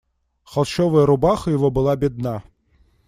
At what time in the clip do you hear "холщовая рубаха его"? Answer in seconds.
0.43-1.69